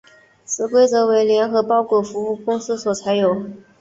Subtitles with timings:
[0.45, 3.53] 此规则为联合包裹服务公司所采用。